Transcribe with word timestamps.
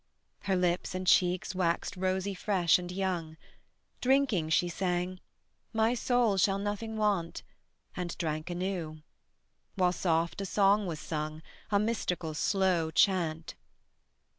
Her 0.45 0.55
lips 0.55 0.95
and 0.95 1.05
cheeks 1.05 1.53
waxed 1.53 1.95
rosy 1.95 2.33
fresh 2.33 2.79
and 2.79 2.91
young; 2.91 3.37
Drinking 4.01 4.49
she 4.49 4.67
sang: 4.67 5.19
"My 5.73 5.93
soul 5.93 6.37
shall 6.37 6.57
nothing 6.57 6.97
want"; 6.97 7.43
And 7.95 8.17
drank 8.17 8.49
anew: 8.49 9.03
while 9.75 9.91
soft 9.93 10.41
a 10.41 10.45
song 10.47 10.87
was 10.87 10.99
sung, 10.99 11.43
A 11.69 11.77
mystical 11.77 12.33
slow 12.33 12.89
chant. 12.89 13.53